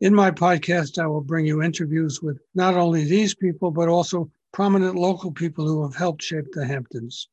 In 0.00 0.12
my 0.12 0.32
podcast, 0.32 0.98
I 0.98 1.06
will 1.06 1.20
bring 1.20 1.46
you 1.46 1.62
interviews 1.62 2.20
with 2.20 2.40
not 2.54 2.74
only 2.74 3.04
these 3.04 3.32
people, 3.32 3.70
but 3.70 3.88
also 3.88 4.28
prominent 4.52 4.96
local 4.96 5.30
people 5.30 5.68
who 5.68 5.84
have 5.84 5.94
helped 5.94 6.22
shape 6.22 6.46
the 6.52 6.66
Hamptons. 6.66 7.28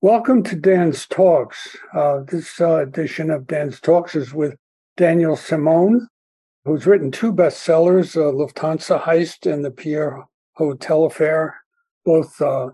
Welcome 0.00 0.42
to 0.44 0.56
Dan's 0.56 1.06
Talks. 1.06 1.76
Uh, 1.94 2.20
this 2.26 2.58
uh, 2.58 2.76
edition 2.76 3.30
of 3.30 3.46
Dan's 3.46 3.80
Talks 3.80 4.16
is 4.16 4.32
with 4.32 4.56
Daniel 4.96 5.36
Simone, 5.36 6.08
who's 6.64 6.86
written 6.86 7.10
two 7.10 7.34
bestsellers, 7.34 8.16
uh, 8.16 8.32
Lufthansa 8.32 9.02
Heist 9.02 9.50
and 9.50 9.62
The 9.62 9.70
Pierre 9.70 10.24
Hotel 10.54 11.04
Affair, 11.04 11.54
both 12.06 12.40
uh, 12.40 12.70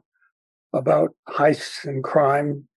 about 0.73 1.17
heists 1.29 1.85
and 1.85 2.05
crime, 2.05 2.69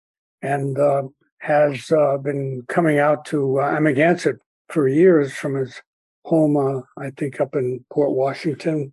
and 0.40 0.78
uh, 0.78 1.02
has 1.40 1.92
uh, 1.92 2.16
been 2.16 2.62
coming 2.68 2.98
out 2.98 3.26
to 3.26 3.60
Amagansett 3.60 4.38
for 4.70 4.88
years 4.88 5.34
from 5.34 5.54
his 5.54 5.82
home, 6.28 6.56
uh, 6.56 6.82
I 7.02 7.10
think, 7.10 7.40
up 7.40 7.54
in 7.54 7.84
Port 7.90 8.12
Washington. 8.12 8.92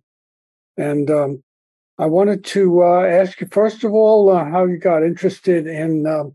And 0.76 1.10
um, 1.10 1.42
I 1.98 2.06
wanted 2.06 2.44
to 2.56 2.82
uh, 2.82 3.02
ask 3.04 3.40
you, 3.40 3.48
first 3.50 3.84
of 3.84 3.92
all, 3.92 4.30
uh, 4.30 4.44
how 4.44 4.64
you 4.64 4.78
got 4.78 5.02
interested 5.02 5.66
in 5.66 6.06
um, 6.06 6.34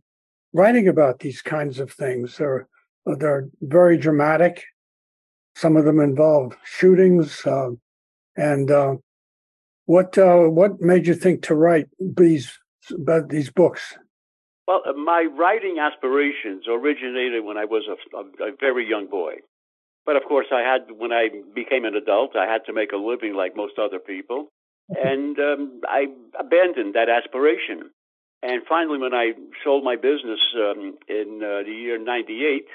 writing 0.54 0.88
about 0.88 1.20
these 1.20 1.42
kinds 1.42 1.80
of 1.80 1.92
things. 1.92 2.38
They're, 2.38 2.68
they're 3.06 3.50
very 3.62 3.98
dramatic. 3.98 4.64
Some 5.56 5.76
of 5.76 5.86
them 5.86 6.00
involve 6.00 6.56
shootings. 6.64 7.46
Um, 7.46 7.80
and 8.36 8.70
uh, 8.72 8.96
what 9.86 10.18
uh, 10.18 10.44
what 10.60 10.80
made 10.80 11.06
you 11.08 11.16
think 11.16 11.42
to 11.44 11.56
write 11.56 11.88
these 12.00 12.58
about 12.94 13.30
these 13.30 13.50
books? 13.52 13.98
Well, 14.68 14.82
my 14.96 15.28
writing 15.38 15.78
aspirations 15.80 16.64
originated 16.70 17.44
when 17.44 17.58
I 17.58 17.66
was 17.66 17.84
a, 17.90 18.18
a, 18.18 18.52
a 18.52 18.52
very 18.60 18.88
young 18.88 19.08
boy. 19.08 19.34
But 20.06 20.16
of 20.16 20.24
course, 20.28 20.48
I 20.52 20.62
had 20.62 20.92
when 20.98 21.12
I 21.12 21.30
became 21.54 21.86
an 21.86 21.96
adult, 21.96 22.36
I 22.36 22.52
had 22.52 22.66
to 22.66 22.74
make 22.74 22.92
a 22.92 22.98
living 22.98 23.34
like 23.36 23.56
most 23.56 23.78
other 23.78 24.00
people, 24.00 24.48
and 24.90 25.38
um, 25.40 25.82
I 25.88 26.08
abandoned 26.40 26.96
that 26.96 27.10
aspiration. 27.10 27.92
And 28.44 28.64
finally, 28.68 28.98
when 28.98 29.14
I 29.14 29.34
sold 29.64 29.84
my 29.84 29.96
business 29.96 30.40
um, 30.56 30.98
in 31.08 31.42
uh, 31.44 31.64
the 31.64 31.72
year 31.72 32.00
'98, 32.04 32.66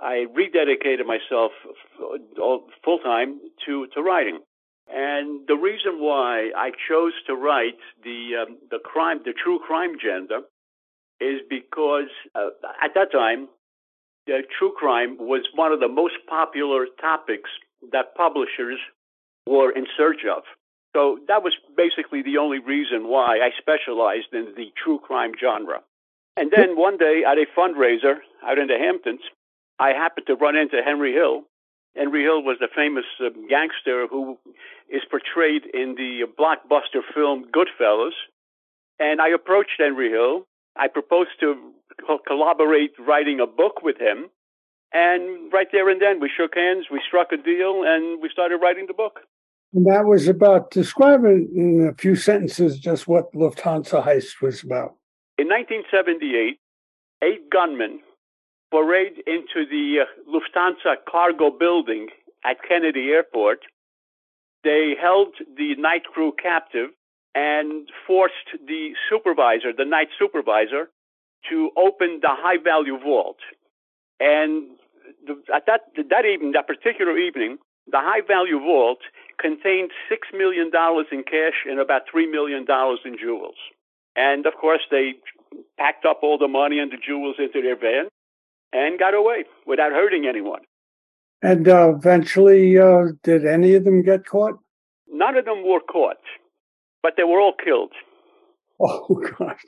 I 0.00 0.26
rededicated 0.32 1.04
myself 1.04 1.52
full 2.84 2.98
time 3.00 3.40
to 3.66 3.86
to 3.94 4.02
writing. 4.02 4.38
And 4.90 5.46
the 5.46 5.56
reason 5.56 6.00
why 6.00 6.50
I 6.56 6.70
chose 6.88 7.12
to 7.26 7.34
write 7.34 7.78
the 8.04 8.46
um, 8.46 8.58
the 8.70 8.78
crime, 8.78 9.20
the 9.24 9.32
true 9.32 9.58
crime 9.58 9.96
gender, 10.00 10.40
is 11.20 11.40
because 11.50 12.10
uh, 12.34 12.50
at 12.82 12.94
that 12.94 13.10
time 13.12 13.48
uh, 14.28 14.42
true 14.58 14.72
crime 14.76 15.16
was 15.18 15.42
one 15.54 15.72
of 15.72 15.80
the 15.80 15.88
most 15.88 16.14
popular 16.28 16.86
topics 17.00 17.50
that 17.92 18.14
publishers 18.14 18.78
were 19.46 19.70
in 19.70 19.86
search 19.96 20.24
of. 20.24 20.42
So 20.94 21.18
that 21.28 21.42
was 21.42 21.54
basically 21.76 22.22
the 22.22 22.38
only 22.38 22.58
reason 22.58 23.08
why 23.08 23.38
I 23.38 23.50
specialized 23.58 24.32
in 24.32 24.54
the 24.56 24.72
true 24.82 24.98
crime 24.98 25.32
genre. 25.38 25.80
And 26.36 26.50
then 26.54 26.76
one 26.76 26.96
day 26.96 27.24
at 27.26 27.38
a 27.38 27.46
fundraiser 27.56 28.18
out 28.44 28.58
in 28.58 28.68
the 28.68 28.78
Hamptons, 28.78 29.20
I 29.78 29.90
happened 29.90 30.26
to 30.28 30.34
run 30.34 30.56
into 30.56 30.82
Henry 30.82 31.12
Hill. 31.12 31.42
Henry 31.96 32.22
Hill 32.22 32.42
was 32.42 32.58
the 32.60 32.68
famous 32.74 33.04
uh, 33.20 33.30
gangster 33.48 34.06
who 34.06 34.38
is 34.88 35.02
portrayed 35.10 35.66
in 35.74 35.94
the 35.96 36.26
blockbuster 36.38 37.02
film 37.14 37.46
Goodfellas. 37.52 38.12
And 39.00 39.20
I 39.20 39.28
approached 39.28 39.78
Henry 39.78 40.10
Hill. 40.10 40.44
I 40.76 40.88
proposed 40.88 41.30
to 41.40 41.56
collaborate 42.26 42.92
writing 42.98 43.40
a 43.40 43.46
book 43.46 43.82
with 43.82 43.98
him. 43.98 44.30
And 44.92 45.52
right 45.52 45.66
there 45.70 45.88
and 45.90 46.00
then, 46.00 46.20
we 46.20 46.30
shook 46.34 46.54
hands, 46.54 46.86
we 46.90 47.00
struck 47.06 47.28
a 47.32 47.36
deal, 47.36 47.82
and 47.84 48.22
we 48.22 48.30
started 48.32 48.56
writing 48.56 48.86
the 48.86 48.94
book. 48.94 49.20
And 49.74 49.84
that 49.86 50.06
was 50.06 50.28
about 50.28 50.70
describing 50.70 51.50
in 51.54 51.88
a 51.88 51.94
few 51.94 52.16
sentences 52.16 52.78
just 52.78 53.06
what 53.06 53.32
Lufthansa 53.34 54.06
heist 54.06 54.40
was 54.40 54.62
about. 54.62 54.94
In 55.36 55.46
1978, 55.48 56.58
eight 57.22 57.50
gunmen 57.50 58.00
forayed 58.72 59.18
into 59.26 59.68
the 59.68 60.00
uh, 60.02 60.30
Lufthansa 60.30 60.96
cargo 61.08 61.50
building 61.50 62.08
at 62.44 62.56
Kennedy 62.66 63.10
Airport. 63.10 63.60
They 64.64 64.94
held 65.00 65.34
the 65.56 65.74
night 65.76 66.04
crew 66.04 66.32
captive 66.42 66.90
and 67.34 67.88
forced 68.06 68.34
the 68.66 68.92
supervisor, 69.10 69.72
the 69.76 69.84
night 69.84 70.08
supervisor, 70.18 70.90
to 71.50 71.70
open 71.76 72.20
the 72.22 72.30
high 72.30 72.62
value 72.62 72.98
vault. 72.98 73.38
And 74.20 74.76
the, 75.26 75.40
at 75.54 75.66
that, 75.66 75.80
that 76.10 76.24
evening, 76.24 76.52
that 76.52 76.66
particular 76.66 77.16
evening, 77.18 77.58
the 77.90 77.98
high 77.98 78.20
value 78.26 78.58
vault 78.58 78.98
contained 79.40 79.90
$6 80.10 80.36
million 80.36 80.70
in 81.12 81.22
cash 81.24 81.64
and 81.68 81.78
about 81.80 82.02
$3 82.14 82.30
million 82.30 82.66
in 83.04 83.18
jewels. 83.18 83.54
And 84.16 84.46
of 84.46 84.54
course, 84.60 84.82
they 84.90 85.14
packed 85.78 86.04
up 86.04 86.20
all 86.22 86.38
the 86.38 86.48
money 86.48 86.78
and 86.78 86.90
the 86.90 86.96
jewels 86.96 87.36
into 87.38 87.62
their 87.62 87.76
van 87.76 88.08
and 88.72 88.98
got 88.98 89.14
away 89.14 89.44
without 89.66 89.92
hurting 89.92 90.26
anyone. 90.28 90.60
And 91.40 91.68
uh, 91.68 91.94
eventually, 91.94 92.76
uh, 92.78 93.12
did 93.22 93.46
any 93.46 93.74
of 93.74 93.84
them 93.84 94.02
get 94.02 94.26
caught? 94.26 94.58
None 95.08 95.36
of 95.36 95.44
them 95.44 95.64
were 95.64 95.80
caught, 95.80 96.18
but 97.02 97.14
they 97.16 97.22
were 97.22 97.40
all 97.40 97.54
killed. 97.64 97.92
Oh, 98.80 99.20
gosh 99.38 99.64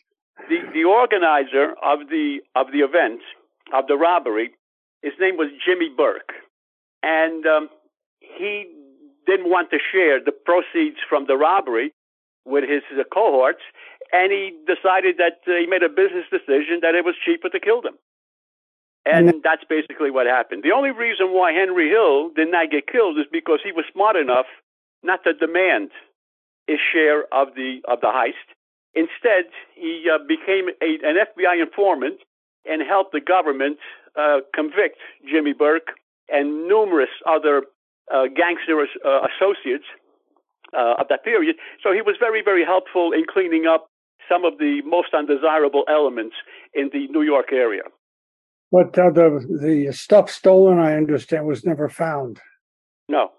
the 0.50 0.58
the 0.74 0.84
organizer 0.84 1.74
of 1.82 2.10
the 2.10 2.40
of 2.54 2.72
the 2.72 2.80
event 2.80 3.20
of 3.72 3.86
the 3.86 3.96
robbery, 3.96 4.50
his 5.00 5.12
name 5.18 5.36
was 5.36 5.48
Jimmy 5.64 5.88
Burke, 5.96 6.34
and 7.02 7.46
um, 7.46 7.68
he 8.20 8.66
didn't 9.26 9.48
want 9.48 9.70
to 9.70 9.78
share 9.78 10.18
the 10.22 10.32
proceeds 10.32 10.98
from 11.08 11.26
the 11.26 11.36
robbery 11.36 11.94
with 12.44 12.64
his 12.68 12.82
uh, 12.98 13.04
cohorts, 13.14 13.62
and 14.12 14.32
he 14.32 14.52
decided 14.66 15.16
that 15.18 15.38
uh, 15.46 15.54
he 15.60 15.66
made 15.66 15.84
a 15.84 15.88
business 15.88 16.26
decision 16.30 16.80
that 16.82 16.94
it 16.94 17.04
was 17.04 17.14
cheaper 17.24 17.48
to 17.48 17.60
kill 17.60 17.80
them. 17.80 17.96
And 19.06 19.28
mm-hmm. 19.28 19.38
that's 19.42 19.64
basically 19.64 20.10
what 20.10 20.26
happened. 20.26 20.62
The 20.62 20.72
only 20.72 20.90
reason 20.90 21.32
why 21.32 21.52
Henry 21.52 21.88
Hill 21.88 22.30
did 22.36 22.50
not 22.50 22.70
get 22.70 22.86
killed 22.86 23.18
is 23.18 23.26
because 23.32 23.60
he 23.64 23.72
was 23.72 23.84
smart 23.92 24.16
enough 24.16 24.46
not 25.02 25.24
to 25.24 25.32
demand 25.32 25.90
his 26.66 26.78
share 26.92 27.24
of 27.32 27.54
the 27.54 27.80
of 27.88 28.00
the 28.00 28.08
heist. 28.08 28.48
Instead, 28.94 29.46
he 29.74 30.06
uh, 30.12 30.18
became 30.26 30.68
a, 30.82 30.98
an 31.06 31.16
FBI 31.16 31.62
informant 31.62 32.20
and 32.64 32.82
helped 32.82 33.12
the 33.12 33.20
government 33.20 33.78
uh, 34.18 34.38
convict 34.54 34.98
Jimmy 35.30 35.52
Burke 35.52 35.88
and 36.28 36.66
numerous 36.68 37.10
other 37.28 37.62
uh, 38.12 38.24
gangster 38.34 38.86
uh, 39.04 39.26
associates 39.30 39.84
uh, 40.76 40.94
of 40.98 41.06
that 41.08 41.24
period. 41.24 41.56
So 41.82 41.92
he 41.92 42.02
was 42.02 42.16
very, 42.18 42.42
very 42.44 42.64
helpful 42.64 43.12
in 43.12 43.24
cleaning 43.28 43.66
up 43.66 43.86
some 44.28 44.44
of 44.44 44.58
the 44.58 44.82
most 44.84 45.14
undesirable 45.14 45.84
elements 45.88 46.36
in 46.74 46.90
the 46.92 47.06
New 47.08 47.22
York 47.22 47.52
area. 47.52 47.82
But 48.72 48.96
uh, 48.98 49.10
the 49.10 49.46
the 49.60 49.92
stuff 49.92 50.30
stolen, 50.30 50.78
I 50.78 50.94
understand, 50.94 51.46
was 51.46 51.64
never 51.64 51.88
found. 51.88 52.40
No. 53.08 53.32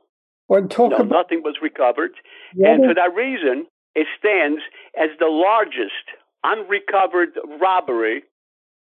Talk 0.70 0.92
no, 0.92 0.98
about- 0.98 1.10
nothing 1.10 1.44
was 1.44 1.56
recovered, 1.62 2.12
and 2.56 2.84
for 2.84 2.94
that 2.94 3.16
reason, 3.16 3.68
it 3.96 4.08
stands 4.18 4.62
as 4.98 5.10
the 5.20 5.28
largest 5.28 6.06
unrecovered 6.44 7.30
robbery, 7.60 8.24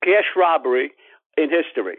cash 0.02 0.30
robbery 0.36 0.92
in 1.36 1.48
history. 1.50 1.98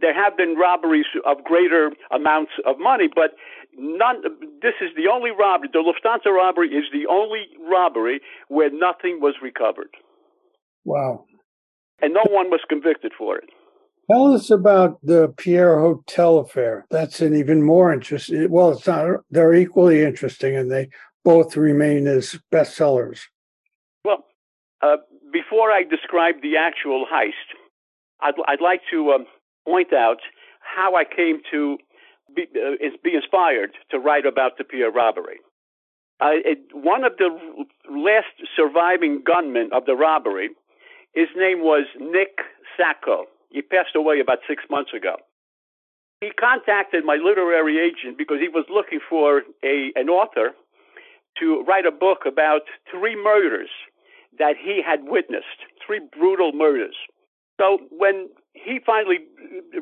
There 0.00 0.14
have 0.14 0.36
been 0.36 0.56
robberies 0.56 1.06
of 1.24 1.44
greater 1.44 1.90
amounts 2.10 2.52
of 2.66 2.78
money, 2.80 3.08
but 3.14 3.30
none. 3.76 4.22
This 4.60 4.74
is 4.80 4.90
the 4.96 5.08
only 5.12 5.30
robbery. 5.30 5.68
The 5.72 5.78
Lufthansa 5.78 6.34
robbery 6.34 6.68
is 6.68 6.84
the 6.92 7.06
only 7.06 7.44
robbery 7.70 8.20
where 8.48 8.70
nothing 8.70 9.20
was 9.20 9.34
recovered. 9.40 9.90
Wow! 10.84 11.26
And 12.02 12.12
no 12.12 12.24
one 12.28 12.50
was 12.50 12.60
convicted 12.68 13.12
for 13.16 13.38
it. 13.38 13.44
Tell 14.10 14.34
us 14.34 14.50
about 14.50 14.98
the 15.02 15.32
Pierre 15.36 15.80
Hotel 15.80 16.38
affair. 16.38 16.86
That's 16.90 17.20
an 17.20 17.34
even 17.34 17.62
more 17.62 17.92
interesting. 17.92 18.50
Well, 18.50 18.72
it's 18.72 18.86
not. 18.86 19.20
They're 19.30 19.54
equally 19.54 20.02
interesting, 20.02 20.56
and 20.56 20.70
they 20.70 20.88
both 21.24 21.56
remain 21.56 22.06
as 22.06 22.38
bestsellers? 22.52 23.22
Well, 24.04 24.24
uh, 24.82 24.96
before 25.32 25.70
I 25.72 25.82
describe 25.82 26.42
the 26.42 26.56
actual 26.56 27.06
heist, 27.12 27.48
I'd, 28.20 28.34
I'd 28.46 28.60
like 28.60 28.82
to 28.92 29.12
um, 29.12 29.26
point 29.66 29.92
out 29.92 30.18
how 30.60 30.94
I 30.94 31.04
came 31.04 31.40
to 31.50 31.78
be, 32.34 32.46
uh, 32.54 32.88
be 33.02 33.14
inspired 33.14 33.72
to 33.90 33.98
write 33.98 34.26
about 34.26 34.58
the 34.58 34.64
Pierre 34.64 34.90
robbery. 34.90 35.38
Uh, 36.20 36.38
it, 36.44 36.58
one 36.72 37.04
of 37.04 37.12
the 37.18 37.28
last 37.90 38.34
surviving 38.56 39.22
gunmen 39.26 39.70
of 39.72 39.84
the 39.86 39.94
robbery, 39.94 40.50
his 41.12 41.28
name 41.36 41.60
was 41.60 41.86
Nick 41.98 42.38
Sacco. 42.76 43.24
He 43.50 43.62
passed 43.62 43.96
away 43.96 44.20
about 44.20 44.38
six 44.48 44.62
months 44.70 44.92
ago. 44.96 45.16
He 46.20 46.30
contacted 46.30 47.04
my 47.04 47.16
literary 47.16 47.78
agent 47.78 48.16
because 48.16 48.38
he 48.40 48.48
was 48.48 48.64
looking 48.70 49.00
for 49.08 49.42
a, 49.64 49.92
an 49.96 50.08
author 50.08 50.52
to 51.40 51.64
write 51.66 51.86
a 51.86 51.90
book 51.90 52.20
about 52.26 52.62
three 52.90 53.16
murders 53.16 53.70
that 54.38 54.54
he 54.60 54.82
had 54.84 55.04
witnessed, 55.04 55.66
three 55.84 56.00
brutal 56.16 56.52
murders. 56.52 56.96
So 57.60 57.78
when 57.90 58.28
he 58.52 58.80
finally 58.84 59.18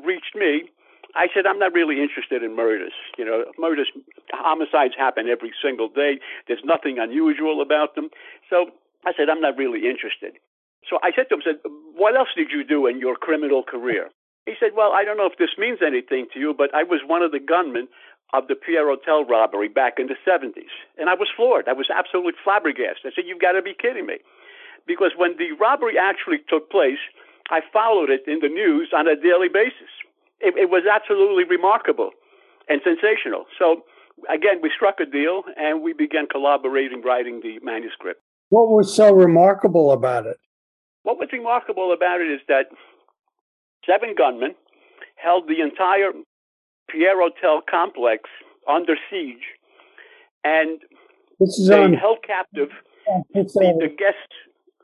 reached 0.05 0.35
me, 0.35 0.69
I 1.15 1.29
said, 1.35 1.47
I'm 1.47 1.59
not 1.59 1.73
really 1.73 2.01
interested 2.01 2.43
in 2.43 2.57
murders. 2.57 2.93
You 3.19 3.25
know, 3.25 3.45
murders, 3.59 3.89
homicides 4.33 4.95
happen 4.97 5.29
every 5.29 5.53
single 5.63 5.89
day. 5.89 6.19
There's 6.49 6.65
nothing 6.65 6.99
unusual 6.99 7.61
about 7.61 7.95
them. 7.95 8.09
So 8.49 8.67
I 9.05 9.13
said, 9.17 9.29
I'm 9.29 9.41
not 9.41 9.57
really 9.57 9.89
interested. 9.89 10.41
So 10.89 10.99
I 11.03 11.13
said 11.15 11.29
to 11.29 11.37
him, 11.37 11.43
said, 11.45 11.61
what 11.95 12.17
else 12.17 12.29
did 12.37 12.49
you 12.51 12.65
do 12.65 12.87
in 12.87 12.99
your 12.99 13.17
criminal 13.17 13.63
career? 13.63 14.09
He 14.47 14.55
said, 14.59 14.71
well, 14.75 14.93
I 14.93 15.05
don't 15.05 15.17
know 15.17 15.29
if 15.31 15.39
this 15.39 15.55
means 15.57 15.79
anything 15.87 16.27
to 16.35 16.41
you, 16.41 16.55
but 16.57 16.75
I 16.75 16.83
was 16.83 17.01
one 17.07 17.23
of 17.23 17.31
the 17.31 17.39
gunmen 17.39 17.89
of 18.33 18.49
the 18.49 18.55
Pierre 18.55 18.89
Hotel 18.89 19.25
robbery 19.25 19.69
back 19.69 19.95
in 19.99 20.09
the 20.09 20.17
70s. 20.25 20.73
And 20.97 21.09
I 21.11 21.15
was 21.15 21.29
floored. 21.37 21.69
I 21.69 21.73
was 21.73 21.89
absolutely 21.93 22.33
flabbergasted. 22.43 23.05
I 23.05 23.11
said, 23.15 23.25
you've 23.27 23.41
got 23.41 23.53
to 23.53 23.63
be 23.63 23.75
kidding 23.77 24.07
me. 24.07 24.19
Because 24.87 25.13
when 25.17 25.37
the 25.37 25.53
robbery 25.61 25.95
actually 26.01 26.39
took 26.49 26.71
place, 26.71 27.01
I 27.51 27.61
followed 27.73 28.11
it 28.11 28.25
in 28.27 28.41
the 28.41 28.49
news 28.49 28.91
on 28.97 29.07
a 29.07 29.15
daily 29.15 29.49
basis. 29.53 29.93
It, 30.41 30.57
it 30.57 30.71
was 30.71 30.83
absolutely 30.89 31.45
remarkable 31.45 32.11
and 32.69 32.81
sensational. 32.83 33.45
So 33.59 33.85
again, 34.33 34.63
we 34.63 34.71
struck 34.75 34.99
a 35.01 35.07
deal 35.07 35.43
and 35.57 35.83
we 35.83 35.93
began 35.93 36.27
collaborating 36.27 37.03
writing 37.03 37.41
the 37.43 37.61
manuscript. 37.63 38.21
What 38.49 38.69
was 38.69 38.95
so 38.95 39.13
remarkable 39.13 39.93
about 39.93 40.27
it? 40.27 40.37
What 41.03 41.19
was 41.19 41.29
remarkable 41.33 41.93
about 41.93 42.21
it 42.21 42.31
is 42.31 42.41
that 42.49 42.67
seven 43.87 44.15
gunmen 44.17 44.55
held 45.17 45.49
the 45.49 45.61
entire 45.61 46.13
Pierre 46.93 47.19
Hotel 47.19 47.63
complex 47.69 48.29
under 48.69 48.95
siege, 49.11 49.43
and 50.45 50.81
they 51.41 51.75
on, 51.75 51.95
held 51.95 52.19
captive 52.25 52.69
the, 53.33 53.43
the, 53.43 53.89
guests 53.89 54.37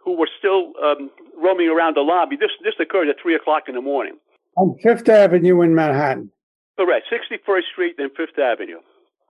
who 0.03 0.17
were 0.17 0.29
still 0.39 0.73
um, 0.83 1.11
roaming 1.37 1.69
around 1.69 1.97
the 1.97 2.01
lobby. 2.01 2.37
This 2.37 2.51
this 2.65 2.75
occurred 2.81 3.09
at 3.09 3.17
three 3.23 3.35
o'clock 3.35 3.65
in 3.69 3.75
the 3.75 3.81
morning. 3.81 4.17
On 4.57 4.75
Fifth 4.83 5.09
Avenue 5.09 5.63
in 5.63 5.75
Manhattan. 5.75 6.33
Correct, 6.77 7.07
61st 7.13 7.63
Street 7.73 7.95
and 7.99 8.11
Fifth 8.17 8.39
Avenue. 8.39 8.79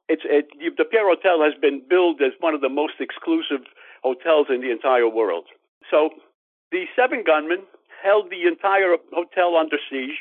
It's 0.08 0.22
it, 0.24 0.48
the 0.76 0.84
Pierre 0.84 1.08
Hotel 1.08 1.42
has 1.42 1.52
been 1.60 1.82
billed 1.88 2.22
as 2.22 2.32
one 2.40 2.54
of 2.54 2.60
the 2.60 2.68
most 2.68 2.94
exclusive 3.00 3.66
hotels 4.02 4.46
in 4.48 4.60
the 4.62 4.70
entire 4.70 5.08
world. 5.08 5.44
So 5.90 6.10
the 6.70 6.84
seven 6.96 7.24
gunmen 7.26 7.64
held 8.02 8.30
the 8.30 8.46
entire 8.46 8.96
hotel 9.12 9.56
under 9.56 9.76
siege. 9.90 10.16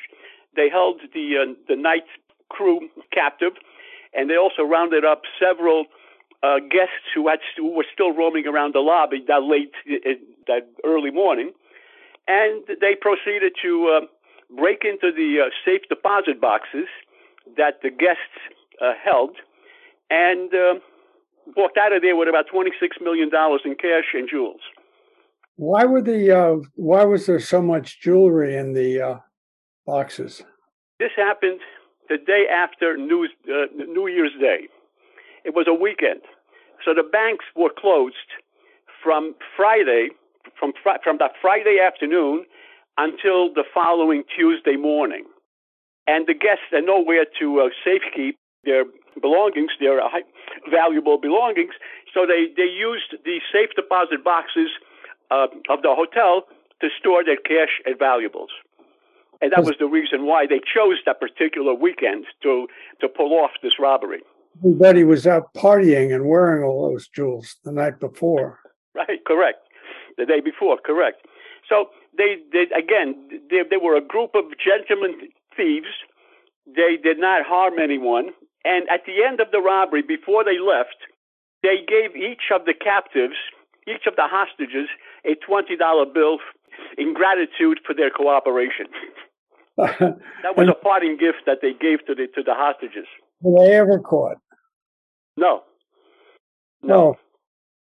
They 0.56 0.70
held 0.70 1.00
the 1.14 1.28
uh, 1.38 1.54
the 1.68 1.76
night 1.76 2.08
crew 2.50 2.90
captive, 3.14 3.54
and 4.14 4.30
they 4.30 4.38
also 4.38 4.64
rounded 4.64 5.06
up 5.06 5.22
several 5.40 5.86
uh, 6.44 6.60
guests 6.60 7.10
who 7.14 7.28
had 7.28 7.40
who 7.56 7.76
were 7.76 7.86
still 7.94 8.14
roaming 8.14 8.48
around 8.48 8.74
the 8.74 8.80
lobby 8.80 9.24
that 9.28 9.44
late 9.44 9.74
that 10.48 10.68
early 10.86 11.12
morning, 11.12 11.52
and 12.28 12.64
they 12.82 12.96
proceeded 13.00 13.54
to 13.62 13.98
uh, 13.98 14.06
break 14.56 14.84
into 14.84 15.12
the 15.16 15.46
uh, 15.46 15.50
safe 15.66 15.82
deposit 15.90 16.40
boxes 16.40 16.88
that 17.58 17.82
the 17.82 17.90
guests 17.90 18.38
uh, 18.82 18.94
held, 19.04 19.38
and 20.10 20.54
uh, 20.54 20.76
walked 21.56 21.78
out 21.78 21.92
of 21.92 22.02
there 22.02 22.16
with 22.16 22.30
about 22.30 22.46
twenty 22.52 22.72
six 22.80 22.98
million 23.02 23.30
dollars 23.30 23.62
in 23.66 23.76
cash 23.76 24.14
and 24.14 24.30
jewels. 24.30 24.62
Why 25.56 25.86
were 25.86 26.02
the 26.02 26.32
uh, 26.32 26.56
Why 26.76 27.04
was 27.06 27.26
there 27.26 27.40
so 27.40 27.62
much 27.62 28.00
jewelry 28.00 28.56
in 28.56 28.74
the 28.74 29.02
uh, 29.02 29.18
boxes? 29.86 30.44
This 31.00 31.12
happened 31.16 31.60
the 32.10 32.18
day 32.18 32.46
after 32.52 32.98
New, 32.98 33.28
uh, 33.50 33.66
New 33.76 34.08
Year's 34.08 34.34
Day. 34.40 34.68
It 35.44 35.54
was 35.54 35.66
a 35.68 35.74
weekend, 35.74 36.22
so 36.84 36.94
the 36.94 37.04
banks 37.04 37.46
were 37.56 37.70
closed 37.70 38.16
from 39.04 39.36
Friday, 39.56 40.10
from 40.60 40.74
fr- 40.84 41.02
from 41.04 41.18
that 41.20 41.32
Friday 41.42 41.78
afternoon 41.80 42.46
until 42.98 43.54
the 43.54 43.64
following 43.74 44.24
Tuesday 44.36 44.76
morning, 44.76 45.26
and 46.06 46.28
the 46.28 46.34
guests 46.34 46.66
had 46.72 46.84
nowhere 46.84 47.26
to 47.40 47.62
uh, 47.62 47.70
safekeep 47.86 48.34
their 48.66 48.84
belongings, 49.22 49.72
their 49.80 50.02
uh, 50.02 50.10
valuable 50.70 51.18
belongings. 51.18 51.74
So 52.14 52.26
they 52.26 52.48
they 52.56 52.70
used 52.70 53.16
the 53.24 53.40
safe 53.54 53.70
deposit 53.76 54.24
boxes 54.24 54.70
uh, 55.32 55.48
of 55.70 55.82
the 55.82 55.94
hotel 55.96 56.44
to 56.82 56.88
store 57.00 57.24
their 57.24 57.38
cash 57.38 57.80
and 57.86 57.98
valuables. 57.98 58.52
And 59.42 59.52
that 59.52 59.64
was 59.64 59.76
the 59.80 59.86
reason 59.86 60.26
why 60.26 60.48
they 60.48 60.60
chose 60.60 60.98
that 61.06 61.20
particular 61.20 61.74
weekend 61.74 62.26
to, 62.44 62.68
to 63.02 63.08
pull 63.08 63.34
off 63.34 63.52
this 63.62 63.74
robbery. 63.80 64.22
Everybody 64.60 65.04
was 65.04 65.28
out 65.28 65.54
partying 65.54 66.14
and 66.14 66.26
wearing 66.26 66.64
all 66.64 66.90
those 66.90 67.08
jewels 67.08 67.58
the 67.64 67.72
night 67.72 68.00
before. 68.00 68.60
Right, 68.98 69.24
correct. 69.28 69.60
The 70.18 70.26
day 70.26 70.40
before, 70.40 70.80
correct. 70.84 71.22
So 71.70 71.90
they, 72.18 72.38
they 72.52 72.66
again, 72.76 73.14
they, 73.48 73.62
they 73.70 73.78
were 73.78 73.96
a 73.96 74.02
group 74.02 74.32
of 74.34 74.46
gentlemen 74.58 75.30
thieves. 75.56 75.94
They 76.66 76.98
did 76.98 77.20
not 77.20 77.46
harm 77.46 77.78
anyone. 77.78 78.30
And 78.66 78.90
at 78.90 79.06
the 79.06 79.24
end 79.24 79.40
of 79.40 79.52
the 79.52 79.62
robbery, 79.62 80.02
before 80.02 80.44
they 80.44 80.58
left, 80.58 80.98
they 81.62 81.86
gave 81.88 82.16
each 82.16 82.50
of 82.52 82.66
the 82.66 82.74
captives, 82.74 83.38
each 83.88 84.08
of 84.08 84.16
the 84.16 84.26
hostages, 84.26 84.90
a 85.26 85.36
$20 85.46 85.78
bill 86.12 86.40
in 86.98 87.14
gratitude 87.14 87.80
for 87.86 87.94
their 87.94 88.10
cooperation. 88.10 88.88
that 89.78 90.58
was 90.58 90.68
a 90.68 90.74
parting 90.74 91.18
gift 91.18 91.44
that 91.46 91.60
they 91.62 91.74
gave 91.74 92.06
to 92.08 92.16
the 92.16 92.28
to 92.34 92.42
the 92.44 92.54
hostages. 92.54 93.06
Were 93.42 93.64
they 93.64 93.74
ever 93.76 94.00
caught? 94.00 94.38
No. 95.38 95.62
No. 96.82 96.96
no. 96.96 97.16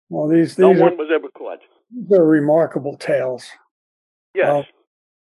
Well, 0.09 0.27
these, 0.27 0.55
these 0.55 0.59
no 0.59 0.71
are, 0.71 0.79
one 0.79 0.97
was 0.97 1.09
ever 1.13 1.27
caught. 1.29 1.59
These 1.93 2.17
are 2.17 2.25
remarkable 2.25 2.97
tales. 2.97 3.45
Yes. 4.33 4.47
Uh, 4.47 4.63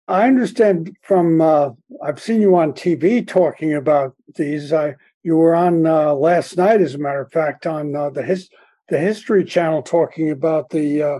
I 0.06 0.26
understand 0.26 0.96
from 1.02 1.40
uh, 1.40 1.70
I've 2.02 2.20
seen 2.20 2.40
you 2.40 2.54
on 2.56 2.72
TV 2.72 3.26
talking 3.26 3.74
about 3.74 4.14
these. 4.36 4.72
I 4.72 4.94
you 5.22 5.36
were 5.36 5.54
on 5.54 5.86
uh, 5.86 6.12
last 6.14 6.56
night, 6.56 6.80
as 6.80 6.94
a 6.94 6.98
matter 6.98 7.22
of 7.22 7.32
fact, 7.32 7.66
on 7.66 7.96
uh, 7.96 8.10
the 8.10 8.22
his 8.22 8.50
the 8.88 8.98
History 8.98 9.44
Channel 9.44 9.82
talking 9.82 10.30
about 10.30 10.70
the 10.70 11.02
uh, 11.02 11.18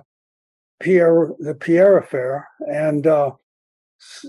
Pierre 0.80 1.30
the 1.38 1.54
Pierre 1.54 1.96
affair, 1.96 2.46
and 2.68 3.06
uh, 3.06 3.32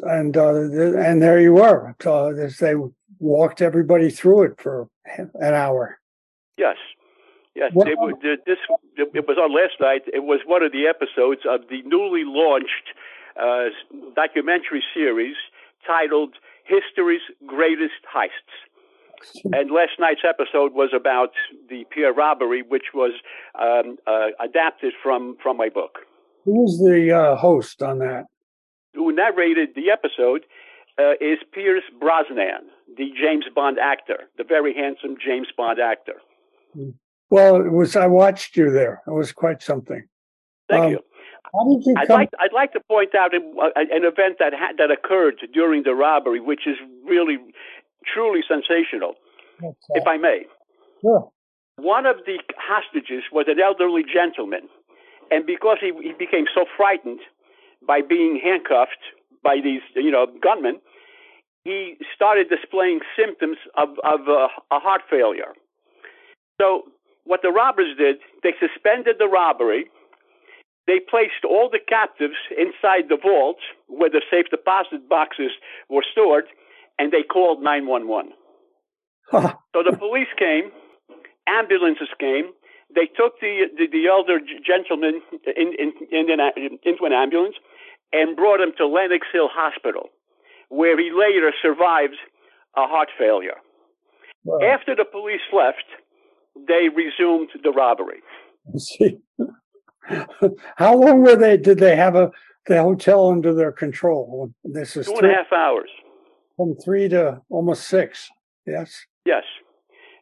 and 0.03 0.35
uh, 0.37 0.53
and 0.53 1.21
there 1.21 1.39
you 1.39 1.53
were. 1.53 1.95
So 2.01 2.33
they 2.59 2.75
walked 3.19 3.61
everybody 3.61 4.09
through 4.09 4.43
it 4.43 4.61
for 4.61 4.87
an 5.15 5.53
hour. 5.53 5.99
Yes, 6.57 6.77
yes. 7.55 7.71
Well, 7.73 7.87
it, 7.87 8.39
this 8.45 8.57
it 8.97 9.27
was 9.27 9.37
on 9.37 9.53
last 9.53 9.79
night. 9.79 10.03
It 10.13 10.23
was 10.23 10.41
one 10.45 10.63
of 10.63 10.71
the 10.71 10.87
episodes 10.87 11.41
of 11.49 11.61
the 11.69 11.81
newly 11.83 12.23
launched 12.25 12.93
uh, 13.39 13.65
documentary 14.15 14.83
series 14.93 15.35
titled 15.85 16.35
"History's 16.65 17.21
Greatest 17.45 18.05
Heists." 18.15 18.55
And 19.45 19.71
last 19.71 19.93
night's 19.99 20.21
episode 20.27 20.73
was 20.73 20.91
about 20.95 21.31
the 21.69 21.85
Pierre 21.89 22.13
robbery, 22.13 22.63
which 22.67 22.93
was 22.93 23.13
um, 23.59 23.97
uh, 24.05 24.27
adapted 24.43 24.93
from 25.01 25.37
from 25.41 25.57
my 25.57 25.69
book. 25.69 25.99
Who 26.43 26.61
was 26.61 26.77
the 26.77 27.11
uh, 27.11 27.35
host 27.35 27.81
on 27.81 27.99
that? 27.99 28.25
Who 28.95 29.11
narrated 29.11 29.69
the 29.75 29.91
episode 29.91 30.45
uh, 30.97 31.13
is 31.21 31.39
Pierce 31.51 31.83
Brosnan, 31.99 32.69
the 32.97 33.11
James 33.21 33.45
Bond 33.53 33.77
actor, 33.79 34.23
the 34.37 34.43
very 34.43 34.73
handsome 34.73 35.15
James 35.23 35.47
Bond 35.55 35.79
actor. 35.79 36.21
Well, 37.29 37.57
it 37.57 37.71
was. 37.71 37.95
I 37.95 38.07
watched 38.07 38.55
you 38.55 38.71
there. 38.71 39.01
It 39.07 39.11
was 39.11 39.31
quite 39.31 39.61
something. 39.61 40.03
Thank 40.69 40.85
um, 40.85 40.91
you. 40.91 40.99
How 41.53 41.73
did 41.73 41.85
you 41.85 41.95
I'd 41.97 42.07
come- 42.07 42.19
like 42.19 42.29
I'd 42.39 42.53
like 42.53 42.73
to 42.73 42.79
point 42.89 43.15
out 43.15 43.33
an, 43.33 43.53
an 43.75 44.03
event 44.03 44.37
that 44.39 44.53
ha- 44.53 44.73
that 44.77 44.91
occurred 44.91 45.35
during 45.53 45.83
the 45.83 45.93
robbery, 45.93 46.39
which 46.39 46.67
is 46.67 46.77
really 47.05 47.37
truly 48.13 48.41
sensational, 48.47 49.15
okay. 49.63 49.75
if 49.95 50.07
I 50.07 50.17
may. 50.17 50.45
Sure. 51.01 51.29
One 51.77 52.05
of 52.05 52.17
the 52.25 52.37
hostages 52.57 53.23
was 53.31 53.45
an 53.49 53.59
elderly 53.59 54.03
gentleman 54.03 54.69
and 55.31 55.45
because 55.45 55.77
he, 55.81 55.91
he 56.01 56.13
became 56.13 56.45
so 56.53 56.65
frightened 56.77 57.19
by 57.85 58.01
being 58.01 58.39
handcuffed 58.43 59.03
by 59.43 59.57
these, 59.63 59.81
you 59.95 60.11
know, 60.11 60.27
gunmen, 60.41 60.79
he 61.63 61.95
started 62.13 62.47
displaying 62.49 62.99
symptoms 63.17 63.57
of, 63.77 63.89
of 64.03 64.27
uh, 64.27 64.47
a 64.71 64.79
heart 64.79 65.01
failure. 65.09 65.53
So 66.61 66.83
what 67.25 67.41
the 67.41 67.49
robbers 67.49 67.97
did, 67.97 68.17
they 68.43 68.53
suspended 68.59 69.17
the 69.19 69.27
robbery. 69.27 69.85
They 70.87 70.99
placed 70.99 71.43
all 71.43 71.69
the 71.69 71.79
captives 71.81 72.37
inside 72.55 73.09
the 73.09 73.17
vault 73.17 73.57
where 73.87 74.09
the 74.09 74.21
safe 74.29 74.45
deposit 74.51 75.09
boxes 75.09 75.51
were 75.89 76.05
stored, 76.09 76.45
and 76.99 77.11
they 77.11 77.23
called 77.23 77.63
911. 77.63 78.33
so 79.73 79.81
the 79.81 79.97
police 79.97 80.29
came, 80.37 80.69
ambulances 81.47 82.09
came. 82.19 82.53
They 82.93 83.07
took 83.07 83.41
the 83.41 83.65
the, 83.75 83.87
the 83.91 84.05
elder 84.05 84.39
gentleman 84.61 85.21
in, 85.57 85.73
in, 85.79 85.91
in 86.11 86.29
an, 86.29 86.39
into 86.85 87.05
an 87.05 87.13
ambulance 87.13 87.55
and 88.15 88.35
brought 88.35 88.61
him 88.61 88.71
to 88.77 88.87
Lenox 88.87 89.27
Hill 89.33 89.49
Hospital, 89.51 90.09
where 90.69 90.97
he 90.97 91.11
later 91.11 91.51
survived 91.61 92.15
a 92.77 92.87
heart 92.87 93.09
failure. 93.19 93.57
Wow. 94.45 94.59
After 94.65 94.95
the 94.95 95.05
police 95.05 95.41
left, 95.53 95.83
they 96.67 96.87
resumed 96.89 97.49
the 97.61 97.71
robbery. 97.71 98.21
See, 98.77 99.17
how 100.77 100.95
long 100.95 101.23
were 101.23 101.35
they? 101.35 101.57
Did 101.57 101.79
they 101.79 101.95
have 101.95 102.15
a 102.15 102.31
the 102.67 102.81
hotel 102.81 103.29
under 103.29 103.53
their 103.53 103.71
control? 103.71 104.51
This 104.63 104.95
is 104.95 105.07
two 105.07 105.15
and 105.17 105.27
a 105.27 105.33
half 105.33 105.51
hours. 105.51 105.89
From 106.55 106.75
three 106.83 107.09
to 107.09 107.41
almost 107.49 107.87
six. 107.87 108.29
Yes. 108.65 109.05
Yes, 109.25 109.43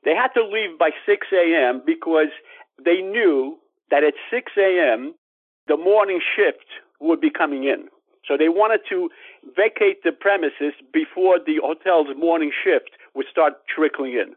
they 0.04 0.16
had 0.16 0.30
to 0.36 0.44
leave 0.44 0.80
by 0.80 0.90
six 1.06 1.28
a.m. 1.32 1.82
because 1.86 2.32
they 2.84 3.02
knew 3.02 3.58
that 3.92 4.04
at 4.04 4.14
six 4.32 4.52
a.m. 4.58 5.14
the 5.68 5.78
morning 5.78 6.20
shift 6.36 6.66
would 7.00 7.22
be 7.22 7.30
coming 7.30 7.64
in. 7.64 7.88
So 8.28 8.38
they 8.38 8.50
wanted 8.50 8.82
to 8.90 9.10
vacate 9.56 10.04
the 10.04 10.12
premises 10.12 10.74
before 10.94 11.40
the 11.46 11.58
hotel's 11.62 12.16
morning 12.18 12.52
shift 12.64 12.92
would 13.16 13.26
start 13.30 13.54
trickling 13.74 14.14
in. 14.14 14.36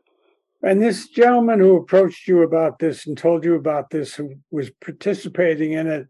And 0.62 0.82
this 0.82 1.08
gentleman 1.08 1.60
who 1.60 1.76
approached 1.76 2.26
you 2.26 2.42
about 2.42 2.78
this 2.78 3.06
and 3.06 3.16
told 3.16 3.44
you 3.44 3.54
about 3.54 3.90
this, 3.90 4.14
who 4.14 4.34
was 4.50 4.70
participating 4.70 5.72
in 5.72 5.86
it, 5.86 6.08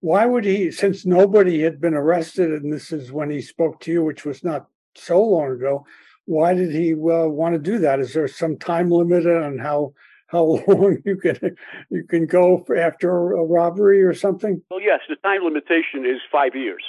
why 0.00 0.26
would 0.26 0.44
he, 0.44 0.70
since 0.70 1.06
nobody 1.06 1.62
had 1.62 1.80
been 1.80 1.94
arrested, 1.94 2.50
and 2.50 2.72
this 2.72 2.92
is 2.92 3.10
when 3.10 3.30
he 3.30 3.40
spoke 3.40 3.80
to 3.80 3.92
you, 3.92 4.04
which 4.04 4.24
was 4.24 4.44
not 4.44 4.66
so 4.94 5.22
long 5.22 5.52
ago, 5.52 5.86
why 6.26 6.52
did 6.54 6.72
he 6.72 6.92
uh, 6.92 7.26
want 7.28 7.54
to 7.54 7.58
do 7.58 7.78
that? 7.78 8.00
Is 8.00 8.12
there 8.12 8.28
some 8.28 8.58
time 8.58 8.90
limit 8.90 9.26
on 9.26 9.58
how 9.58 9.94
how 10.26 10.42
long 10.66 10.98
you 11.04 11.16
can 11.16 11.56
you 11.90 12.04
can 12.04 12.26
go 12.26 12.64
after 12.76 13.32
a 13.32 13.44
robbery 13.44 14.02
or 14.02 14.14
something? 14.14 14.62
Well, 14.70 14.80
yes, 14.80 15.00
the 15.08 15.16
time 15.16 15.42
limitation 15.44 16.04
is 16.04 16.20
five 16.30 16.54
years. 16.54 16.82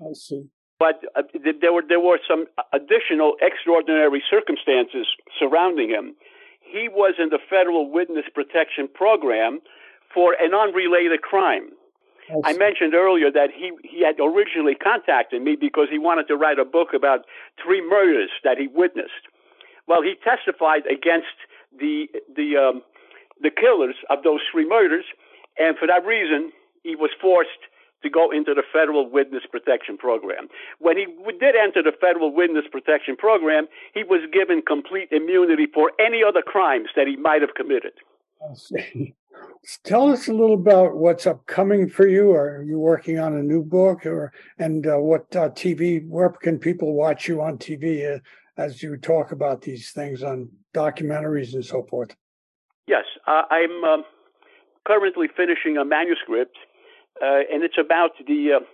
I 0.00 0.12
see. 0.12 0.46
But 0.78 1.04
uh, 1.14 1.22
there 1.60 1.72
were 1.72 1.82
there 1.86 2.00
were 2.00 2.18
some 2.28 2.46
additional 2.72 3.36
extraordinary 3.42 4.22
circumstances 4.30 5.06
surrounding 5.38 5.90
him. 5.90 6.14
He 6.60 6.88
was 6.88 7.14
in 7.18 7.30
the 7.30 7.38
federal 7.50 7.90
witness 7.90 8.24
protection 8.32 8.88
program 8.92 9.60
for 10.14 10.34
an 10.40 10.54
unrelated 10.54 11.22
crime. 11.22 11.70
I, 12.30 12.50
I 12.50 12.52
mentioned 12.56 12.94
earlier 12.94 13.30
that 13.32 13.50
he, 13.50 13.72
he 13.82 14.04
had 14.04 14.16
originally 14.22 14.76
contacted 14.76 15.42
me 15.42 15.56
because 15.60 15.88
he 15.90 15.98
wanted 15.98 16.28
to 16.28 16.36
write 16.36 16.60
a 16.60 16.64
book 16.64 16.94
about 16.94 17.26
three 17.62 17.82
murders 17.82 18.30
that 18.44 18.56
he 18.56 18.68
witnessed. 18.72 19.26
Well, 19.88 20.02
he 20.02 20.14
testified 20.22 20.86
against 20.86 21.34
the 21.78 22.06
the 22.34 22.56
um, 22.56 22.82
the 23.40 23.50
killers 23.50 23.96
of 24.10 24.22
those 24.22 24.40
three 24.52 24.68
murders, 24.68 25.04
and 25.58 25.76
for 25.78 25.86
that 25.86 26.04
reason, 26.04 26.52
he 26.82 26.96
was 26.96 27.10
forced 27.20 27.50
to 28.02 28.10
go 28.10 28.30
into 28.30 28.54
the 28.54 28.62
federal 28.72 29.10
witness 29.10 29.42
protection 29.50 29.98
program. 29.98 30.48
When 30.78 30.96
he 30.96 31.06
did 31.38 31.54
enter 31.54 31.82
the 31.82 31.92
federal 32.00 32.34
witness 32.34 32.64
protection 32.70 33.16
program, 33.16 33.66
he 33.92 34.02
was 34.02 34.20
given 34.32 34.62
complete 34.66 35.08
immunity 35.12 35.66
for 35.72 35.92
any 36.00 36.22
other 36.26 36.42
crimes 36.42 36.88
that 36.96 37.06
he 37.06 37.16
might 37.16 37.42
have 37.42 37.54
committed. 37.54 37.92
Tell 39.84 40.10
us 40.10 40.28
a 40.28 40.32
little 40.32 40.54
about 40.54 40.96
what's 40.96 41.26
upcoming 41.26 41.88
for 41.88 42.06
you. 42.06 42.32
Are 42.32 42.62
you 42.62 42.78
working 42.78 43.18
on 43.18 43.34
a 43.34 43.42
new 43.42 43.62
book, 43.62 44.06
or 44.06 44.32
and 44.58 44.86
uh, 44.86 44.96
what 44.96 45.34
uh, 45.36 45.50
TV? 45.50 46.06
Where 46.06 46.30
can 46.30 46.58
people 46.58 46.94
watch 46.94 47.28
you 47.28 47.42
on 47.42 47.58
TV 47.58 48.16
uh, 48.16 48.18
as 48.60 48.82
you 48.82 48.96
talk 48.96 49.32
about 49.32 49.62
these 49.62 49.90
things 49.92 50.22
on 50.22 50.50
documentaries 50.74 51.54
and 51.54 51.64
so 51.64 51.82
forth? 51.82 52.14
Yes, 52.86 53.04
uh, 53.26 53.42
I'm 53.50 53.84
um, 53.84 54.04
currently 54.86 55.28
finishing 55.34 55.76
a 55.76 55.84
manuscript 55.84 56.56
uh, 57.22 57.40
and 57.52 57.62
it's 57.62 57.78
about 57.78 58.12
the 58.26 58.60
uh, 58.60 58.64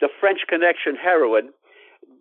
the 0.00 0.08
French 0.20 0.40
Connection 0.48 0.96
heroin. 0.96 1.50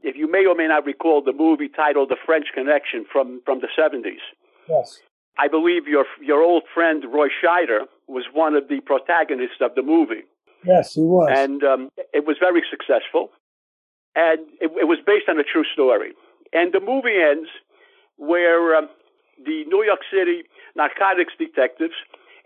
If 0.04 0.16
you 0.16 0.30
may 0.30 0.46
or 0.46 0.56
may 0.56 0.68
not 0.68 0.86
recall 0.86 1.22
the 1.24 1.34
movie 1.34 1.70
titled 1.70 2.10
The 2.10 2.18
French 2.26 2.48
Connection 2.54 3.06
from 3.12 3.42
from 3.46 3.62
the 3.62 3.68
70s. 3.78 4.22
Yes. 4.68 5.00
I 5.38 5.48
believe 5.48 5.88
your 5.88 6.06
your 6.22 6.42
old 6.42 6.64
friend 6.74 7.04
Roy 7.12 7.28
Scheider 7.28 7.86
was 8.08 8.26
one 8.34 8.56
of 8.56 8.68
the 8.68 8.82
protagonists 8.82 9.62
of 9.62 9.76
the 9.76 9.82
movie. 9.82 10.24
Yes, 10.66 10.94
he 10.94 11.02
was. 11.02 11.30
And 11.34 11.64
um, 11.64 11.90
it 12.14 12.26
was 12.26 12.38
very 12.40 12.62
successful. 12.70 13.30
And 14.14 14.42
it, 14.60 14.70
it, 14.76 14.88
was 14.88 15.00
based 15.06 15.30
on 15.30 15.40
a 15.40 15.44
true 15.44 15.64
story. 15.74 16.12
And 16.54 16.74
the 16.74 16.80
movie 16.80 17.18
ends 17.22 17.50
where 18.18 18.76
um, 18.76 18.90
the 19.46 19.66
New 19.66 19.84
York 19.84 20.02
City 20.12 20.44
narcotics 20.76 21.34
detectives 21.38 21.96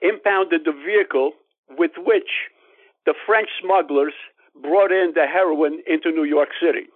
impounded 0.01 0.62
the 0.65 0.71
vehicle 0.71 1.31
with 1.77 1.91
which 1.97 2.51
the 3.05 3.13
French 3.25 3.50
smugglers 3.62 4.13
brought 4.62 4.91
in 4.91 5.13
the 5.15 5.27
heroin 5.27 5.81
into 5.88 6.12
New 6.12 6.24
York 6.24 6.50
City. 6.62 6.88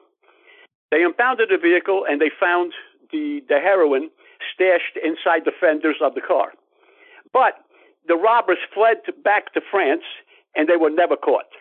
They 0.92 1.02
impounded 1.04 1.50
the 1.50 1.58
vehicle 1.58 2.06
and 2.10 2.22
they 2.22 2.32
found 2.40 2.74
the, 3.12 3.42
the 3.48 3.60
heroin 3.60 4.10
stashed 4.54 4.98
inside 5.04 5.46
the 5.46 5.52
fenders 5.60 5.98
of 6.02 6.16
the 6.16 6.22
car. 6.22 6.54
But 7.34 7.54
the 8.08 8.16
robbers 8.16 8.58
fled 8.74 8.98
back 9.24 9.54
to 9.54 9.62
France 9.70 10.04
and 10.56 10.68
they 10.68 10.78
were 10.78 10.90
never 10.90 11.16
caught. 11.16 11.52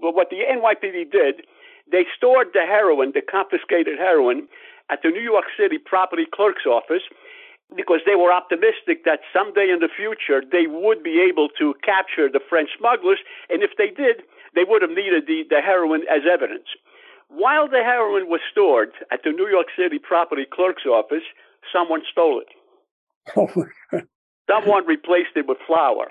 But 0.00 0.14
what 0.14 0.30
the 0.30 0.40
NYPD 0.48 1.10
did, 1.10 1.46
they 1.90 2.04
stored 2.16 2.48
the 2.54 2.64
heroin, 2.64 3.12
the 3.14 3.20
confiscated 3.20 3.98
heroin, 3.98 4.48
at 4.90 5.00
the 5.02 5.10
New 5.10 5.22
York 5.22 5.44
City 5.58 5.78
property 5.78 6.26
clerk's 6.32 6.66
office 6.66 7.02
because 7.76 8.00
they 8.06 8.14
were 8.14 8.32
optimistic 8.32 9.04
that 9.04 9.20
someday 9.32 9.70
in 9.72 9.80
the 9.80 9.88
future 9.88 10.42
they 10.44 10.66
would 10.66 11.02
be 11.02 11.20
able 11.20 11.48
to 11.58 11.74
capture 11.82 12.28
the 12.28 12.40
French 12.48 12.70
smugglers, 12.78 13.18
and 13.48 13.62
if 13.62 13.70
they 13.78 13.88
did, 13.88 14.22
they 14.54 14.64
would 14.64 14.82
have 14.82 14.92
needed 14.92 15.24
the, 15.26 15.42
the 15.48 15.60
heroin 15.60 16.02
as 16.10 16.22
evidence. 16.30 16.68
While 17.28 17.68
the 17.68 17.82
heroin 17.82 18.28
was 18.28 18.40
stored 18.52 18.90
at 19.10 19.20
the 19.24 19.32
New 19.32 19.48
York 19.48 19.66
City 19.76 19.98
property 19.98 20.44
clerk's 20.44 20.86
office, 20.86 21.24
someone 21.72 22.02
stole 22.10 22.40
it. 22.40 22.48
Oh 23.36 23.48
someone 24.46 24.86
replaced 24.86 25.32
it 25.36 25.48
with 25.48 25.56
flour. 25.66 26.08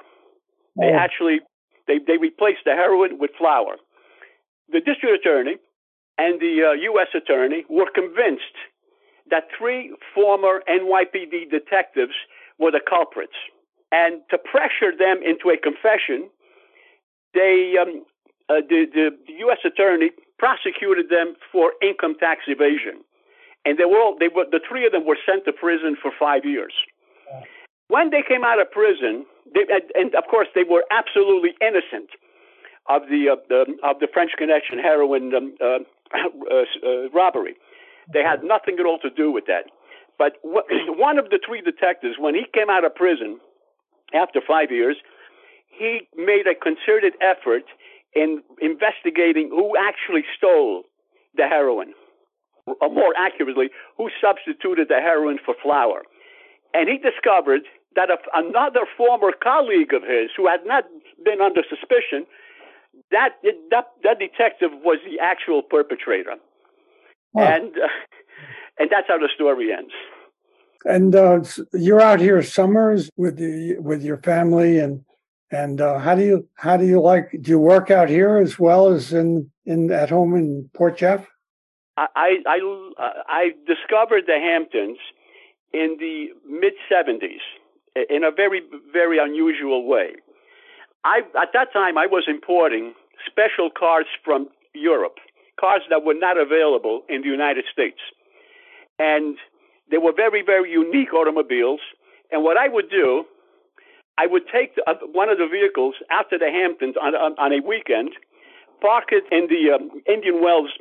They 0.80 0.90
oh. 0.90 0.98
actually 0.98 1.42
they, 1.88 2.00
they 2.00 2.18
replaced 2.18 2.66
the 2.66 2.72
heroin 2.72 3.20
with 3.20 3.32
flour. 3.38 3.78
The 4.70 4.80
district 4.80 5.24
attorney 5.24 5.58
and 6.24 6.40
the 6.40 6.64
uh, 6.64 6.72
U.S. 6.96 7.12
attorney 7.14 7.66
were 7.68 7.92
convinced 7.94 8.56
that 9.30 9.52
three 9.58 9.92
former 10.16 10.64
NYPD 10.72 11.52
detectives 11.52 12.16
were 12.58 12.72
the 12.72 12.80
culprits. 12.80 13.36
And 13.92 14.22
to 14.32 14.38
pressure 14.38 14.96
them 14.96 15.20
into 15.20 15.52
a 15.52 15.58
confession, 15.60 16.32
they, 17.34 17.76
um, 17.76 18.06
uh, 18.50 18.64
the, 18.68 18.88
the, 18.88 19.06
the, 19.28 19.34
U.S. 19.48 19.60
attorney 19.66 20.12
prosecuted 20.40 21.10
them 21.10 21.36
for 21.52 21.74
income 21.84 22.16
tax 22.18 22.48
evasion. 22.48 23.04
And 23.66 23.78
they 23.78 23.86
were 23.86 24.00
all, 24.00 24.16
they 24.18 24.32
were, 24.34 24.46
the 24.50 24.64
three 24.64 24.86
of 24.86 24.94
them 24.94 25.06
were 25.06 25.20
sent 25.28 25.44
to 25.46 25.52
prison 25.52 25.98
for 26.02 26.12
five 26.18 26.46
years. 26.46 26.74
When 27.88 28.12
they 28.12 28.24
came 28.26 28.44
out 28.44 28.60
of 28.60 28.72
prison, 28.72 29.26
they, 29.54 29.68
and 29.94 30.16
of 30.16 30.24
course 30.32 30.48
they 30.56 30.64
were 30.64 30.84
absolutely 30.90 31.52
innocent 31.60 32.10
of 32.90 33.04
the, 33.12 33.30
uh, 33.32 33.36
the 33.48 33.76
of 33.84 34.00
the 34.00 34.08
French 34.12 34.32
Connection 34.38 34.80
heroin 34.80 35.34
um, 35.36 35.56
uh, 35.62 35.80
uh 36.14 37.10
robbery. 37.14 37.56
They 38.12 38.22
had 38.22 38.44
nothing 38.44 38.78
at 38.80 38.86
all 38.86 39.00
to 39.00 39.10
do 39.10 39.32
with 39.32 39.46
that. 39.48 39.66
But 40.18 40.34
one 40.44 41.18
of 41.18 41.30
the 41.30 41.40
three 41.46 41.62
detectives, 41.62 42.16
when 42.20 42.36
he 42.36 42.46
came 42.54 42.70
out 42.70 42.86
of 42.86 42.96
prison 42.96 43.40
after 44.14 44.42
five 44.46 44.72
years, 44.72 44.98
he 45.68 46.08
made 46.16 46.46
a 46.46 46.54
concerted 46.54 47.14
effort 47.22 47.64
in 48.16 48.44
investigating 48.62 49.50
who 49.50 49.74
actually 49.78 50.24
stole 50.38 50.84
the 51.36 51.48
heroin, 51.48 51.94
or 52.68 52.90
more 52.90 53.14
accurately, 53.18 53.70
who 53.98 54.10
substituted 54.22 54.88
the 54.88 55.02
heroin 55.02 55.40
for 55.44 55.56
flour. 55.62 56.04
And 56.74 56.90
he 56.90 56.98
discovered 56.98 57.62
that 57.96 58.10
another 58.34 58.82
former 58.98 59.32
colleague 59.32 59.94
of 59.94 60.04
his, 60.04 60.30
who 60.38 60.48
had 60.48 60.62
not 60.66 60.86
been 61.24 61.42
under 61.42 61.62
suspicion, 61.68 62.26
that, 63.12 63.30
that, 63.70 63.86
that 64.04 64.20
detective 64.20 64.72
was 64.84 65.00
the 65.06 65.24
actual 65.24 65.62
perpetrator. 65.62 66.36
Oh. 67.36 67.42
And 67.42 67.74
uh, 67.78 67.88
and 68.80 68.90
that's 68.92 69.08
how 69.08 69.18
the 69.18 69.30
story 69.34 69.72
ends. 69.72 69.94
And 70.86 71.16
uh, 71.16 71.42
you're 71.74 72.02
out 72.02 72.20
here 72.20 72.42
summers 72.42 73.10
with 73.16 73.38
the 73.38 73.78
with 73.80 74.04
your 74.04 74.18
family, 74.18 74.80
and 74.80 75.04
and 75.52 75.80
uh, 75.80 76.00
how 76.00 76.16
do 76.16 76.24
you 76.24 76.48
how 76.56 76.78
do 76.78 76.86
you 76.86 77.00
like? 77.00 77.32
Do 77.42 77.52
you 77.52 77.60
work 77.60 77.90
out 77.90 78.10
here 78.10 78.38
as 78.38 78.60
well 78.60 78.90
as 78.90 79.14
in 79.14 79.50
in 79.66 79.92
at 79.92 80.10
home 80.10 80.36
in 80.36 80.70
Port 80.74 80.98
Jeff? 80.98 81.26
I 81.96 82.38
I 82.46 82.60
I 83.28 83.52
discovered 83.66 84.24
the 84.28 84.40
Hamptons 84.40 84.98
in 85.72 85.98
the 86.00 86.28
mid 86.46 86.74
'70s 86.92 87.44
in 88.10 88.24
a 88.24 88.32
very 88.32 88.62
very 88.92 89.20
unusual 89.20 89.88
way. 89.88 90.16
I 91.06 91.20
at 91.42 91.50
that 91.54 91.74
time 91.74 91.98
I 91.98 92.08
was 92.08 92.26
importing 92.28 92.94
special 93.26 93.70
cars 93.70 94.06
from 94.24 94.48
Europe 94.74 95.18
cars 95.60 95.82
that 95.90 96.04
were 96.04 96.16
not 96.16 96.38
available 96.38 97.04
in 97.10 97.22
the 97.22 97.28
United 97.28 97.66
States. 97.72 98.00
And 99.00 99.38
They 99.90 99.98
were 99.98 100.14
very, 100.14 100.42
very 100.42 100.72
unique 100.72 101.14
automobiles. 101.14 101.82
And 102.32 102.44
what 102.44 102.58
I 102.58 102.68
would 102.68 102.90
do, 102.90 103.26
I 104.18 104.28
would 104.28 104.44
take 104.52 104.76
the, 104.76 104.84
uh, 104.90 104.96
one 105.12 105.30
of 105.30 105.38
the 105.38 105.48
vehicles 105.48 105.96
out 106.12 106.30
to 106.30 106.38
the 106.38 106.50
Hamptons 106.50 106.96
on, 107.02 107.16
on, 107.16 107.36
on 107.38 107.54
a 107.54 107.62
weekend, 107.66 108.12
park 108.82 109.10
it 109.12 109.24
in 109.32 109.48
the 109.50 109.76
um, 109.76 110.02
Indian 110.08 110.42
Wells 110.42 110.72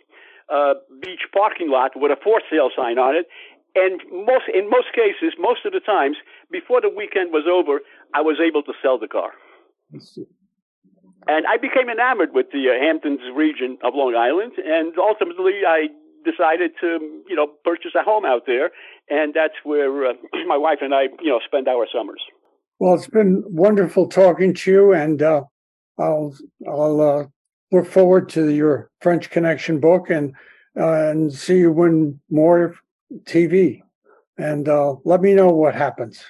uh, 0.52 0.74
beach 1.00 1.24
parking 1.32 1.70
lot 1.70 1.92
with 1.96 2.10
a 2.10 2.16
for 2.22 2.40
sale 2.50 2.70
sign 2.76 2.98
on 2.98 3.14
it. 3.16 3.26
And 3.74 4.00
most, 4.12 4.44
in 4.52 4.68
most 4.68 4.92
cases, 4.94 5.32
most 5.38 5.64
of 5.64 5.72
the 5.72 5.80
times, 5.80 6.16
before 6.50 6.80
the 6.80 6.90
weekend 6.90 7.32
was 7.32 7.44
over, 7.50 7.80
I 8.14 8.20
was 8.20 8.36
able 8.40 8.62
to 8.64 8.72
sell 8.82 8.98
the 8.98 9.08
car. 9.08 9.32
And 11.26 11.46
I 11.46 11.56
became 11.56 11.88
enamored 11.88 12.30
with 12.34 12.46
the 12.52 12.70
uh, 12.70 12.84
Hamptons 12.84 13.20
region 13.34 13.78
of 13.84 13.94
Long 13.94 14.16
Island, 14.16 14.54
and 14.58 14.92
ultimately 14.98 15.60
I 15.66 15.88
decided 16.24 16.72
to, 16.80 17.22
you 17.28 17.36
know, 17.36 17.46
purchase 17.64 17.92
a 17.98 18.02
home 18.02 18.24
out 18.24 18.42
there, 18.46 18.70
and 19.08 19.34
that's 19.34 19.54
where 19.64 20.06
uh, 20.06 20.12
my 20.46 20.56
wife 20.56 20.78
and 20.80 20.94
I, 20.94 21.02
you 21.20 21.30
know, 21.30 21.40
spend 21.46 21.68
our 21.68 21.86
summers. 21.92 22.22
Well, 22.78 22.94
it's 22.94 23.06
been 23.06 23.44
wonderful 23.46 24.08
talking 24.08 24.54
to 24.54 24.70
you, 24.70 24.92
and 24.92 25.22
uh, 25.22 25.42
I'll 25.98 26.34
I'll 26.66 27.00
uh, 27.00 27.24
look 27.70 27.86
forward 27.86 28.28
to 28.30 28.48
your 28.48 28.90
French 29.00 29.30
Connection 29.30 29.78
book 29.78 30.10
and 30.10 30.34
uh, 30.78 31.10
and 31.10 31.32
see 31.32 31.58
you 31.58 31.72
win 31.72 32.20
more 32.30 32.74
TV. 33.24 33.82
And 34.38 34.68
uh, 34.68 34.96
let 35.04 35.20
me 35.20 35.34
know 35.34 35.50
what 35.50 35.74
happens. 35.74 36.24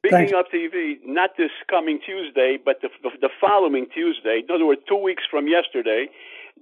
Speaking 0.00 0.32
Thanks. 0.32 0.32
of 0.32 0.46
TV, 0.48 0.96
not 1.04 1.36
this 1.36 1.50
coming 1.68 2.00
Tuesday, 2.04 2.56
but 2.62 2.80
the, 2.80 2.88
the, 3.02 3.10
the 3.20 3.28
following 3.38 3.86
Tuesday, 3.92 4.40
in 4.42 4.54
other 4.54 4.64
words, 4.64 4.80
two 4.88 4.96
weeks 4.96 5.24
from 5.30 5.46
yesterday, 5.46 6.06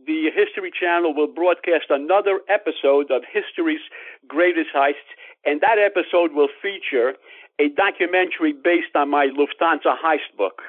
the 0.07 0.27
History 0.35 0.73
Channel 0.75 1.15
will 1.15 1.29
broadcast 1.29 1.87
another 1.89 2.41
episode 2.49 3.13
of 3.13 3.23
History's 3.31 3.81
Greatest 4.27 4.71
Heists, 4.75 5.15
and 5.45 5.61
that 5.61 5.79
episode 5.79 6.33
will 6.35 6.49
feature 6.61 7.15
a 7.61 7.69
documentary 7.71 8.53
based 8.53 8.97
on 8.97 9.09
my 9.09 9.27
Lufthansa 9.27 9.95
heist 10.05 10.37
book. 10.37 10.63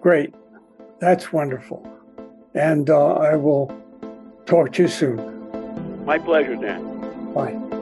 Great. 0.00 0.34
That's 1.00 1.32
wonderful. 1.34 1.86
And 2.54 2.88
uh, 2.88 3.12
I 3.12 3.36
will 3.36 3.70
talk 4.46 4.72
to 4.72 4.82
you 4.82 4.88
soon. 4.88 6.04
My 6.06 6.18
pleasure, 6.18 6.56
Dan. 6.56 7.32
Bye. 7.34 7.78